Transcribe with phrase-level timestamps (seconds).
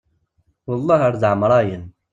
[0.67, 1.85] Welleh ar d ɛemrayen.